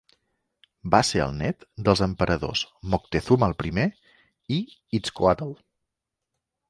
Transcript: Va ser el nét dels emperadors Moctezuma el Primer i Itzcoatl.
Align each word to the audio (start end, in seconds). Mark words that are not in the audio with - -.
Va 0.93 1.01
ser 1.09 1.19
el 1.25 1.35
nét 1.41 1.67
dels 1.89 2.01
emperadors 2.05 2.63
Moctezuma 2.95 3.51
el 3.51 3.55
Primer 3.63 3.87
i 4.59 4.59
Itzcoatl. 5.01 5.53